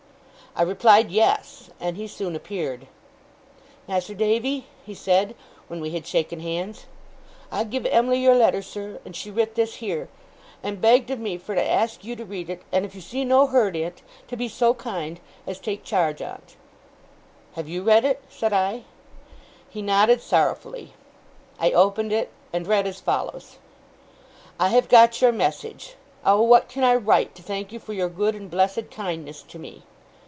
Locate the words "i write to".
26.83-27.41